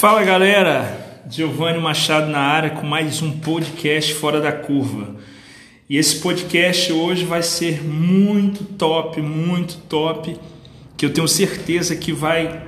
Fala 0.00 0.22
galera, 0.22 1.20
Giovanni 1.28 1.78
Machado 1.78 2.30
na 2.30 2.38
área 2.38 2.70
com 2.70 2.86
mais 2.86 3.20
um 3.20 3.32
podcast 3.38 4.14
Fora 4.14 4.40
da 4.40 4.50
Curva. 4.50 5.16
E 5.90 5.98
esse 5.98 6.20
podcast 6.20 6.90
hoje 6.90 7.26
vai 7.26 7.42
ser 7.42 7.84
muito 7.84 8.64
top, 8.64 9.20
muito 9.20 9.76
top, 9.90 10.38
que 10.96 11.04
eu 11.04 11.12
tenho 11.12 11.28
certeza 11.28 11.94
que 11.94 12.14
vai 12.14 12.62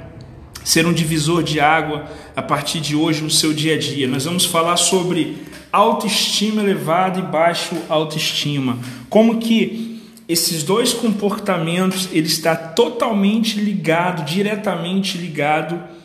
ser 0.62 0.84
um 0.84 0.92
divisor 0.92 1.42
de 1.42 1.58
água 1.58 2.04
a 2.36 2.42
partir 2.42 2.80
de 2.80 2.94
hoje 2.94 3.22
no 3.22 3.30
seu 3.30 3.54
dia 3.54 3.76
a 3.76 3.78
dia. 3.78 4.06
Nós 4.06 4.26
vamos 4.26 4.44
falar 4.44 4.76
sobre 4.76 5.38
autoestima 5.72 6.60
elevada 6.60 7.18
e 7.18 7.22
baixo 7.22 7.74
autoestima. 7.88 8.78
Como 9.08 9.38
que 9.38 10.02
esses 10.28 10.62
dois 10.62 10.92
comportamentos 10.92 12.10
ele 12.12 12.26
está 12.26 12.54
totalmente 12.54 13.58
ligado, 13.58 14.22
diretamente 14.22 15.16
ligado 15.16 16.01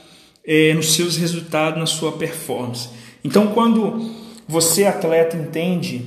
é, 0.48 0.74
nos 0.74 0.94
seus 0.94 1.18
resultados, 1.18 1.78
na 1.78 1.86
sua 1.86 2.14
performance. 2.14 2.88
Então, 3.24 3.48
quando 3.48 4.10
você, 4.48 4.86
atleta, 4.86 5.36
entende 5.36 6.06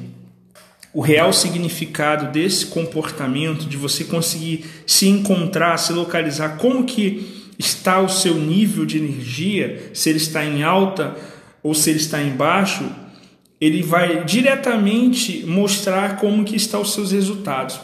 o 0.92 1.02
real 1.02 1.32
significado 1.32 2.32
desse 2.32 2.66
comportamento, 2.66 3.66
de 3.66 3.76
você 3.76 4.04
conseguir 4.04 4.64
se 4.86 5.06
encontrar, 5.06 5.76
se 5.76 5.92
localizar, 5.92 6.56
como 6.56 6.84
que 6.84 7.52
está 7.58 8.00
o 8.00 8.08
seu 8.08 8.34
nível 8.34 8.86
de 8.86 8.96
energia, 8.96 9.90
se 9.92 10.08
ele 10.08 10.16
está 10.18 10.45
em 10.45 10.62
alta 10.62 11.14
ou 11.62 11.74
se 11.74 11.90
ele 11.90 11.98
está 11.98 12.22
em 12.22 12.30
baixo, 12.30 12.90
ele 13.60 13.82
vai 13.82 14.24
diretamente 14.24 15.45
mostrar 15.46 16.16
como 16.16 16.45
que 16.45 16.56
estão 16.56 16.80
os 16.80 16.95
seus 16.95 17.12
resultados. 17.12 17.78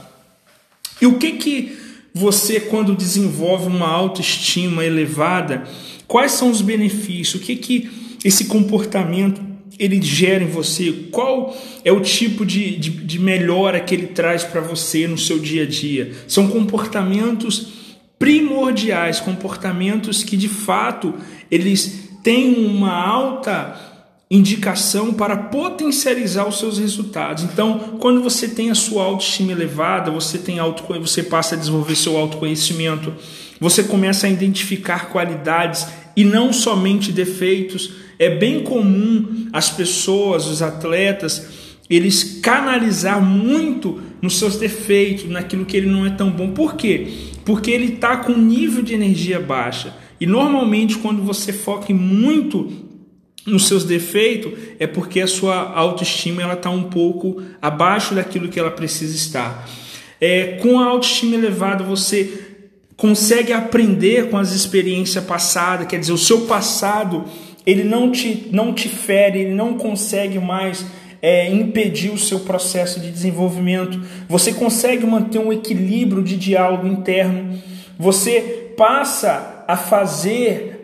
E 1.00 1.06
o 1.06 1.18
que 1.18 1.32
que 1.32 1.78
você 2.16 2.58
quando 2.58 2.96
desenvolve 2.96 3.66
uma 3.66 3.88
autoestima 3.88 4.84
elevada, 4.84 5.64
Quais 6.06 6.32
são 6.32 6.50
os 6.50 6.60
benefícios? 6.60 7.40
O 7.40 7.44
que 7.44 7.56
que 7.56 7.90
esse 8.24 8.46
comportamento 8.46 9.40
ele 9.78 10.00
gera 10.00 10.44
em 10.44 10.48
você? 10.48 10.92
Qual 11.10 11.56
é 11.84 11.92
o 11.92 12.00
tipo 12.00 12.46
de, 12.46 12.76
de, 12.76 12.90
de 12.90 13.18
melhora 13.18 13.80
que 13.80 13.94
ele 13.94 14.06
traz 14.06 14.44
para 14.44 14.60
você 14.60 15.06
no 15.06 15.18
seu 15.18 15.38
dia 15.38 15.64
a 15.64 15.66
dia? 15.66 16.12
São 16.28 16.48
comportamentos 16.48 17.68
primordiais, 18.18 19.20
comportamentos 19.20 20.22
que 20.22 20.36
de 20.36 20.48
fato 20.48 21.14
eles 21.50 22.08
têm 22.22 22.66
uma 22.66 22.92
alta 22.92 23.95
indicação 24.30 25.14
para 25.14 25.36
potencializar 25.36 26.48
os 26.48 26.58
seus 26.58 26.78
resultados. 26.78 27.44
Então, 27.44 27.96
quando 28.00 28.22
você 28.22 28.48
tem 28.48 28.70
a 28.70 28.74
sua 28.74 29.04
autoestima 29.04 29.52
elevada, 29.52 30.10
você 30.10 30.36
tem 30.36 30.58
auto, 30.58 30.82
você 31.00 31.22
passa 31.22 31.54
a 31.54 31.58
desenvolver 31.58 31.94
seu 31.94 32.16
autoconhecimento, 32.16 33.14
você 33.60 33.84
começa 33.84 34.26
a 34.26 34.30
identificar 34.30 35.10
qualidades 35.10 35.86
e 36.16 36.24
não 36.24 36.52
somente 36.52 37.12
defeitos. 37.12 37.92
É 38.18 38.28
bem 38.28 38.64
comum 38.64 39.48
as 39.52 39.70
pessoas, 39.70 40.46
os 40.46 40.60
atletas, 40.60 41.46
eles 41.88 42.40
canalizar 42.42 43.22
muito 43.22 44.00
nos 44.20 44.38
seus 44.38 44.56
defeitos, 44.56 45.28
naquilo 45.28 45.64
que 45.64 45.76
ele 45.76 45.86
não 45.86 46.04
é 46.04 46.10
tão 46.10 46.30
bom. 46.30 46.50
Por 46.50 46.74
quê? 46.74 47.06
Porque 47.44 47.70
ele 47.70 47.94
está 47.94 48.16
com 48.16 48.32
nível 48.32 48.82
de 48.82 48.92
energia 48.92 49.38
baixa. 49.38 49.94
E 50.20 50.26
normalmente, 50.26 50.96
quando 50.98 51.22
você 51.22 51.52
foca 51.52 51.94
muito 51.94 52.72
nos 53.46 53.68
seus 53.68 53.84
defeitos, 53.84 54.52
é 54.78 54.86
porque 54.86 55.20
a 55.20 55.26
sua 55.26 55.72
autoestima 55.72 56.42
ela 56.42 56.54
está 56.54 56.68
um 56.68 56.84
pouco 56.84 57.42
abaixo 57.62 58.14
daquilo 58.14 58.48
que 58.48 58.58
ela 58.58 58.70
precisa 58.70 59.14
estar. 59.14 59.68
É, 60.20 60.58
com 60.62 60.80
a 60.80 60.86
autoestima 60.86 61.36
elevada, 61.36 61.84
você 61.84 62.46
consegue 62.96 63.52
aprender 63.52 64.30
com 64.30 64.38
as 64.38 64.52
experiências 64.52 65.22
passadas, 65.24 65.86
quer 65.86 66.00
dizer, 66.00 66.12
o 66.12 66.18
seu 66.18 66.42
passado 66.42 67.24
ele 67.66 67.82
não 67.82 68.10
te, 68.10 68.48
não 68.52 68.72
te 68.72 68.88
fere, 68.88 69.40
ele 69.40 69.54
não 69.54 69.74
consegue 69.74 70.38
mais 70.38 70.86
é, 71.20 71.52
impedir 71.52 72.10
o 72.10 72.18
seu 72.18 72.40
processo 72.40 73.00
de 73.00 73.10
desenvolvimento. 73.10 74.00
Você 74.28 74.52
consegue 74.52 75.04
manter 75.04 75.40
um 75.40 75.52
equilíbrio 75.52 76.22
de 76.22 76.36
diálogo 76.36 76.86
interno. 76.86 77.58
Você 77.98 78.72
passa 78.76 79.64
a 79.66 79.76
fazer 79.76 80.75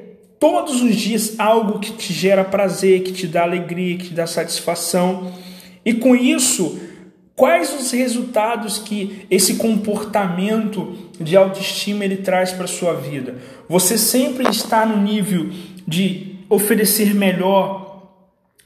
todos 0.42 0.82
os 0.82 0.96
dias 0.96 1.36
algo 1.38 1.78
que 1.78 1.92
te 1.92 2.12
gera 2.12 2.42
prazer, 2.42 3.04
que 3.04 3.12
te 3.12 3.28
dá 3.28 3.44
alegria, 3.44 3.96
que 3.96 4.08
te 4.08 4.14
dá 4.14 4.26
satisfação. 4.26 5.32
E 5.84 5.94
com 5.94 6.16
isso, 6.16 6.80
Quais 7.34 7.72
os 7.72 7.90
resultados 7.90 8.78
que 8.78 9.26
esse 9.30 9.56
comportamento 9.56 10.94
de 11.18 11.34
autoestima 11.34 12.04
ele 12.04 12.18
traz 12.18 12.52
para 12.52 12.66
sua 12.66 12.92
vida? 12.92 13.36
Você 13.68 13.96
sempre 13.96 14.48
está 14.48 14.84
no 14.84 15.02
nível 15.02 15.48
de 15.88 16.36
oferecer 16.48 17.14
melhor 17.14 18.12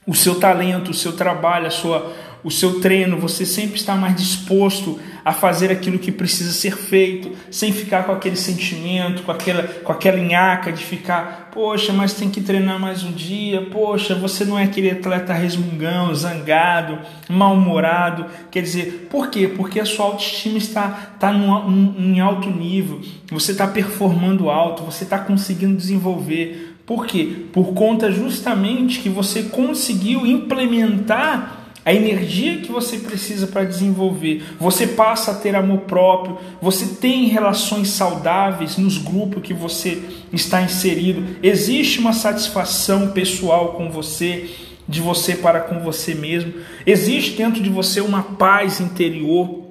o 0.05 0.13
seu 0.13 0.35
talento, 0.35 0.91
o 0.91 0.93
seu 0.93 1.13
trabalho, 1.13 1.67
a 1.67 1.71
sua, 1.71 2.13
o 2.43 2.51
seu 2.51 2.81
treino, 2.81 3.17
você 3.17 3.45
sempre 3.45 3.77
está 3.77 3.95
mais 3.95 4.15
disposto 4.15 4.99
a 5.27 5.33
fazer 5.33 5.69
aquilo 5.69 5.99
que 5.99 6.09
precisa 6.09 6.53
ser 6.53 6.77
feito, 6.77 7.33
sem 7.51 7.73
ficar 7.73 8.05
com 8.05 8.13
aquele 8.13 8.37
sentimento, 8.37 9.23
com 9.23 9.31
aquela, 9.33 9.63
com 9.63 9.91
aquela 9.91 10.17
nhaca 10.17 10.71
de 10.71 10.81
ficar, 10.81 11.49
poxa, 11.53 11.91
mas 11.91 12.13
tem 12.13 12.29
que 12.29 12.39
treinar 12.39 12.79
mais 12.79 13.03
um 13.03 13.11
dia, 13.11 13.61
poxa, 13.63 14.15
você 14.15 14.45
não 14.45 14.57
é 14.57 14.63
aquele 14.63 14.89
atleta 14.89 15.33
resmungão, 15.33 16.15
zangado, 16.15 16.97
mal-humorado. 17.27 18.25
Quer 18.49 18.61
dizer, 18.61 19.09
por 19.11 19.29
quê? 19.29 19.49
Porque 19.53 19.81
a 19.81 19.85
sua 19.85 20.05
autoestima 20.05 20.57
está, 20.57 21.09
está 21.15 21.33
num, 21.33 21.93
em 21.99 22.21
alto 22.21 22.49
nível, 22.49 23.01
você 23.29 23.51
está 23.51 23.67
performando 23.67 24.49
alto, 24.49 24.81
você 24.83 25.03
está 25.03 25.19
conseguindo 25.19 25.75
desenvolver. 25.75 26.77
Por 26.85 27.05
quê? 27.05 27.47
Por 27.51 27.73
conta 27.73 28.09
justamente 28.13 29.01
que 29.01 29.09
você 29.09 29.43
conseguiu 29.43 30.25
implementar 30.25 31.66
a 31.87 31.93
energia 31.93 32.57
que 32.57 32.69
você 32.69 32.97
precisa 32.97 33.47
para 33.47 33.63
desenvolver. 33.63 34.43
Você 34.59 34.85
passa 34.85 35.31
a 35.31 35.35
ter 35.35 35.55
amor 35.55 35.83
próprio, 35.83 36.37
você 36.61 36.85
tem 36.85 37.27
relações 37.27 37.91
saudáveis 37.91 38.77
nos 38.77 38.97
grupos 38.97 39.41
que 39.41 39.53
você 39.53 40.03
está 40.33 40.61
inserido. 40.61 41.37
Existe 41.41 41.99
uma 41.99 42.11
satisfação 42.11 43.11
pessoal 43.11 43.69
com 43.69 43.89
você, 43.89 44.49
de 44.85 44.99
você 44.99 45.35
para 45.35 45.61
com 45.61 45.79
você 45.79 46.13
mesmo. 46.13 46.55
Existe 46.85 47.37
dentro 47.37 47.63
de 47.63 47.69
você 47.69 48.01
uma 48.01 48.21
paz 48.21 48.81
interior. 48.81 49.67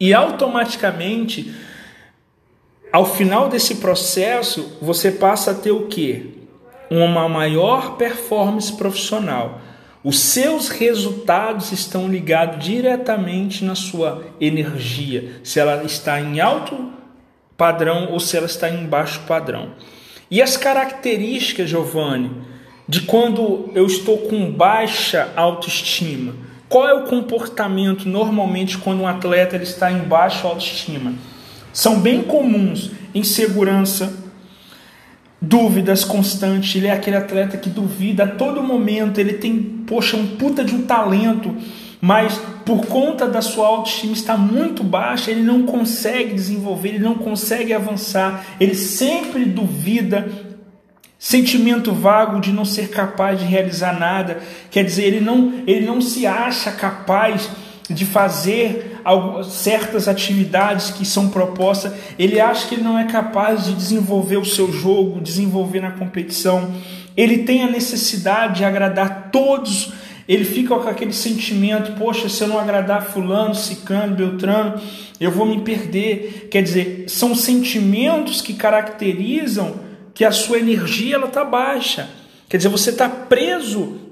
E 0.00 0.14
automaticamente, 0.14 1.54
ao 2.90 3.04
final 3.04 3.50
desse 3.50 3.74
processo, 3.74 4.78
você 4.80 5.12
passa 5.12 5.50
a 5.50 5.54
ter 5.54 5.72
o 5.72 5.88
que? 5.88 6.38
Uma 6.90 7.28
maior 7.28 7.98
performance 7.98 8.72
profissional 8.72 9.68
os 10.02 10.18
seus 10.20 10.68
resultados 10.68 11.72
estão 11.72 12.08
ligados 12.08 12.64
diretamente 12.64 13.64
na 13.64 13.74
sua 13.74 14.24
energia, 14.40 15.40
se 15.42 15.58
ela 15.58 15.82
está 15.84 16.20
em 16.20 16.40
alto 16.40 16.92
padrão 17.56 18.12
ou 18.12 18.20
se 18.20 18.36
ela 18.36 18.46
está 18.46 18.70
em 18.70 18.86
baixo 18.86 19.20
padrão. 19.26 19.70
E 20.30 20.40
as 20.40 20.56
características, 20.56 21.68
Giovanni, 21.68 22.30
de 22.88 23.02
quando 23.02 23.70
eu 23.74 23.86
estou 23.86 24.18
com 24.18 24.50
baixa 24.50 25.30
autoestima? 25.36 26.34
Qual 26.68 26.88
é 26.88 26.94
o 26.94 27.04
comportamento 27.04 28.08
normalmente 28.08 28.78
quando 28.78 29.00
um 29.00 29.06
atleta 29.06 29.56
ele 29.56 29.64
está 29.64 29.90
em 29.90 30.00
baixa 30.00 30.46
autoestima? 30.46 31.14
São 31.72 32.00
bem 32.00 32.22
comuns 32.22 32.90
insegurança, 33.14 34.12
dúvidas 35.40 36.04
constantes, 36.04 36.76
ele 36.76 36.86
é 36.86 36.92
aquele 36.92 37.16
atleta 37.16 37.56
que 37.56 37.70
duvida 37.70 38.24
a 38.24 38.28
todo 38.28 38.62
momento, 38.62 39.18
ele 39.18 39.34
tem, 39.34 39.77
poxa, 39.88 40.16
um 40.16 40.36
puta 40.36 40.62
de 40.62 40.74
um 40.74 40.82
talento, 40.82 41.56
mas 42.00 42.38
por 42.64 42.86
conta 42.86 43.26
da 43.26 43.40
sua 43.40 43.66
autoestima 43.66 44.12
está 44.12 44.36
muito 44.36 44.84
baixa, 44.84 45.30
ele 45.30 45.42
não 45.42 45.62
consegue 45.62 46.34
desenvolver, 46.34 46.90
ele 46.90 46.98
não 46.98 47.14
consegue 47.14 47.72
avançar, 47.72 48.44
ele 48.60 48.74
sempre 48.74 49.44
duvida, 49.46 50.28
sentimento 51.18 51.92
vago 51.92 52.40
de 52.40 52.52
não 52.52 52.64
ser 52.64 52.90
capaz 52.90 53.40
de 53.40 53.46
realizar 53.46 53.98
nada, 53.98 54.38
quer 54.70 54.84
dizer, 54.84 55.04
ele 55.04 55.20
não, 55.20 55.54
ele 55.66 55.84
não 55.84 56.00
se 56.00 56.26
acha 56.26 56.70
capaz 56.70 57.50
de 57.90 58.04
fazer 58.04 59.00
certas 59.48 60.06
atividades 60.06 60.90
que 60.90 61.06
são 61.06 61.30
propostas, 61.30 61.92
ele 62.18 62.38
acha 62.38 62.68
que 62.68 62.74
ele 62.74 62.84
não 62.84 62.98
é 62.98 63.04
capaz 63.04 63.64
de 63.64 63.72
desenvolver 63.72 64.36
o 64.36 64.44
seu 64.44 64.70
jogo, 64.70 65.20
desenvolver 65.20 65.80
na 65.80 65.92
competição. 65.92 66.70
Ele 67.16 67.38
tem 67.38 67.64
a 67.64 67.70
necessidade 67.70 68.58
de 68.58 68.64
agradar 68.64 69.17
todos. 69.32 69.92
Ele 70.28 70.44
fica 70.44 70.76
com 70.76 70.88
aquele 70.88 71.12
sentimento: 71.12 71.92
poxa, 71.92 72.28
se 72.28 72.42
eu 72.42 72.48
não 72.48 72.58
agradar 72.58 73.06
Fulano, 73.06 73.54
Cicano, 73.54 74.14
Beltrano, 74.14 74.80
eu 75.20 75.30
vou 75.30 75.46
me 75.46 75.62
perder. 75.62 76.48
Quer 76.50 76.62
dizer, 76.62 77.04
são 77.08 77.34
sentimentos 77.34 78.40
que 78.40 78.54
caracterizam 78.54 79.80
que 80.14 80.24
a 80.24 80.32
sua 80.32 80.58
energia 80.58 81.14
ela 81.14 81.28
está 81.28 81.44
baixa. 81.44 82.10
Quer 82.48 82.56
dizer, 82.56 82.68
você 82.68 82.90
está 82.90 83.08
preso 83.08 84.08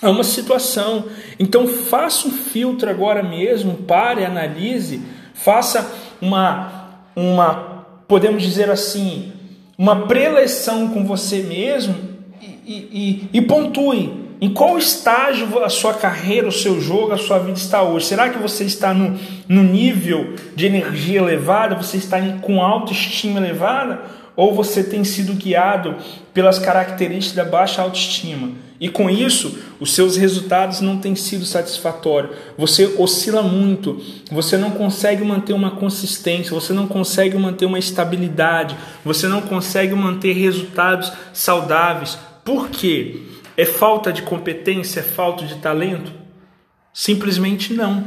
a 0.00 0.10
uma 0.10 0.24
situação. 0.24 1.06
Então 1.38 1.66
faça 1.66 2.28
um 2.28 2.30
filtro 2.30 2.90
agora 2.90 3.22
mesmo, 3.22 3.74
pare, 3.74 4.24
analise, 4.24 5.00
faça 5.34 5.90
uma, 6.20 7.04
uma 7.14 7.86
podemos 8.08 8.42
dizer 8.42 8.68
assim, 8.70 9.32
uma 9.78 10.06
preleção 10.06 10.88
com 10.88 11.06
você 11.06 11.38
mesmo 11.38 11.94
e, 12.40 12.72
e, 12.72 13.28
e 13.32 13.42
pontuem. 13.42 14.21
Em 14.42 14.52
qual 14.52 14.76
estágio 14.76 15.62
a 15.62 15.68
sua 15.68 15.94
carreira, 15.94 16.48
o 16.48 16.52
seu 16.52 16.80
jogo, 16.80 17.12
a 17.12 17.16
sua 17.16 17.38
vida 17.38 17.56
está 17.56 17.80
hoje? 17.80 18.06
Será 18.06 18.28
que 18.28 18.40
você 18.40 18.64
está 18.64 18.92
no, 18.92 19.16
no 19.46 19.62
nível 19.62 20.34
de 20.56 20.66
energia 20.66 21.20
elevada? 21.20 21.76
Você 21.76 21.96
está 21.96 22.20
com 22.40 22.60
autoestima 22.60 23.38
elevada? 23.38 24.02
Ou 24.34 24.52
você 24.52 24.82
tem 24.82 25.04
sido 25.04 25.34
guiado 25.34 25.94
pelas 26.34 26.58
características 26.58 27.36
da 27.36 27.44
baixa 27.48 27.82
autoestima? 27.82 28.50
E 28.80 28.88
com 28.88 29.08
isso, 29.08 29.60
os 29.78 29.94
seus 29.94 30.16
resultados 30.16 30.80
não 30.80 30.98
têm 30.98 31.14
sido 31.14 31.44
satisfatórios. 31.44 32.34
Você 32.58 32.96
oscila 32.98 33.42
muito, 33.42 34.02
você 34.28 34.56
não 34.56 34.72
consegue 34.72 35.22
manter 35.22 35.52
uma 35.52 35.70
consistência, 35.70 36.52
você 36.52 36.72
não 36.72 36.88
consegue 36.88 37.38
manter 37.38 37.66
uma 37.66 37.78
estabilidade, 37.78 38.74
você 39.04 39.28
não 39.28 39.40
consegue 39.40 39.94
manter 39.94 40.32
resultados 40.32 41.12
saudáveis. 41.32 42.18
Por 42.44 42.70
quê? 42.70 43.20
É 43.56 43.64
falta 43.64 44.12
de 44.12 44.22
competência? 44.22 45.00
É 45.00 45.02
falta 45.02 45.44
de 45.44 45.56
talento? 45.56 46.12
Simplesmente 46.92 47.72
não. 47.72 48.04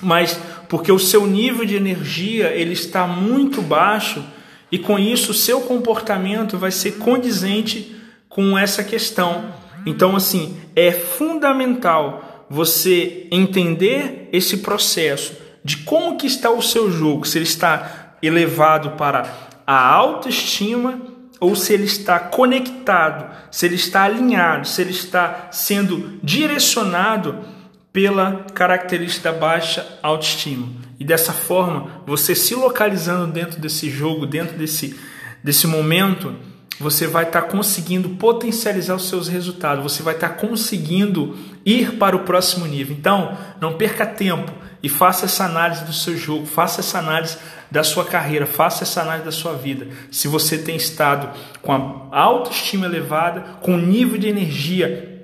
Mas 0.00 0.38
porque 0.68 0.92
o 0.92 0.98
seu 0.98 1.26
nível 1.26 1.64
de 1.64 1.76
energia 1.76 2.48
ele 2.48 2.72
está 2.72 3.06
muito 3.06 3.62
baixo 3.62 4.24
e 4.70 4.78
com 4.78 4.98
isso 4.98 5.30
o 5.30 5.34
seu 5.34 5.62
comportamento 5.62 6.58
vai 6.58 6.70
ser 6.70 6.98
condizente 6.98 7.96
com 8.28 8.58
essa 8.58 8.84
questão. 8.84 9.54
Então 9.86 10.14
assim, 10.14 10.58
é 10.74 10.92
fundamental 10.92 12.46
você 12.48 13.26
entender 13.30 14.28
esse 14.32 14.58
processo 14.58 15.34
de 15.64 15.78
como 15.78 16.16
que 16.16 16.26
está 16.26 16.50
o 16.50 16.62
seu 16.62 16.90
jogo, 16.90 17.26
se 17.26 17.38
ele 17.38 17.44
está 17.44 18.16
elevado 18.22 18.90
para 18.92 19.32
a 19.66 19.88
autoestima 19.88 21.15
ou 21.40 21.54
se 21.54 21.72
ele 21.72 21.84
está 21.84 22.18
conectado, 22.18 23.34
se 23.50 23.66
ele 23.66 23.74
está 23.74 24.04
alinhado, 24.04 24.66
se 24.66 24.80
ele 24.80 24.90
está 24.90 25.48
sendo 25.50 26.18
direcionado 26.22 27.44
pela 27.92 28.44
característica 28.54 29.32
da 29.32 29.38
baixa 29.38 29.98
autoestima. 30.02 30.68
E 30.98 31.04
dessa 31.04 31.32
forma, 31.32 32.02
você 32.06 32.34
se 32.34 32.54
localizando 32.54 33.32
dentro 33.32 33.60
desse 33.60 33.90
jogo, 33.90 34.26
dentro 34.26 34.56
desse, 34.56 34.98
desse 35.42 35.66
momento, 35.66 36.34
você 36.78 37.06
vai 37.06 37.24
estar 37.24 37.42
tá 37.42 37.48
conseguindo 37.48 38.10
potencializar 38.10 38.94
os 38.94 39.08
seus 39.08 39.28
resultados, 39.28 39.82
você 39.82 40.02
vai 40.02 40.14
estar 40.14 40.30
tá 40.30 40.34
conseguindo 40.34 41.36
ir 41.64 41.92
para 41.92 42.14
o 42.16 42.20
próximo 42.20 42.66
nível. 42.66 42.96
Então, 42.96 43.36
não 43.60 43.74
perca 43.74 44.04
tempo 44.04 44.52
e 44.82 44.88
faça 44.88 45.24
essa 45.24 45.44
análise 45.44 45.84
do 45.84 45.92
seu 45.92 46.16
jogo, 46.16 46.46
faça 46.46 46.80
essa 46.80 46.98
análise 46.98 47.38
da 47.70 47.82
sua 47.82 48.04
carreira, 48.04 48.46
faça 48.46 48.84
essa 48.84 49.00
análise 49.00 49.24
da 49.24 49.32
sua 49.32 49.54
vida. 49.54 49.88
Se 50.10 50.28
você 50.28 50.58
tem 50.58 50.76
estado 50.76 51.28
com 51.62 51.72
a 52.12 52.20
autoestima 52.20 52.86
elevada, 52.86 53.40
com 53.60 53.72
um 53.72 53.80
nível 53.80 54.18
de 54.18 54.28
energia 54.28 55.14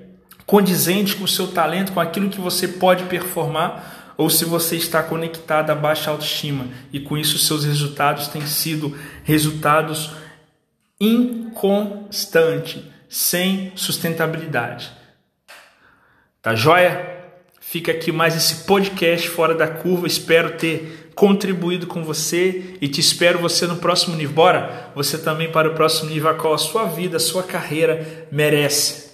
condizente 0.45 1.15
com 1.15 1.23
o 1.23 1.27
seu 1.27 1.47
talento, 1.47 1.93
com 1.93 1.99
aquilo 1.99 2.29
que 2.29 2.41
você 2.41 2.67
pode 2.67 3.05
performar, 3.05 4.13
ou 4.17 4.29
se 4.29 4.45
você 4.45 4.75
está 4.75 5.01
conectado 5.01 5.71
à 5.71 5.75
baixa 5.75 6.11
autoestima 6.11 6.67
e 6.91 6.99
com 6.99 7.17
isso 7.17 7.39
seus 7.39 7.63
resultados 7.63 8.27
têm 8.27 8.45
sido 8.45 8.95
resultados 9.23 10.11
inconstantes, 11.03 12.81
sem 13.09 13.71
sustentabilidade. 13.75 14.91
Tá 16.41 16.55
joia? 16.55 17.11
Fica 17.59 17.91
aqui 17.91 18.11
mais 18.11 18.35
esse 18.35 18.65
podcast 18.65 19.29
fora 19.29 19.55
da 19.55 19.67
curva. 19.67 20.05
Espero 20.05 20.57
ter 20.57 21.11
contribuído 21.15 21.87
com 21.87 22.03
você 22.03 22.75
e 22.81 22.87
te 22.87 22.99
espero 22.99 23.39
você 23.39 23.65
no 23.65 23.77
próximo 23.77 24.15
nível. 24.15 24.35
Bora? 24.35 24.91
Você 24.95 25.17
também 25.17 25.51
para 25.51 25.69
o 25.69 25.73
próximo 25.73 26.09
nível 26.09 26.29
a 26.29 26.35
qual 26.35 26.53
a 26.53 26.57
sua 26.57 26.85
vida, 26.85 27.17
a 27.17 27.19
sua 27.19 27.43
carreira 27.43 28.27
merece. 28.31 29.12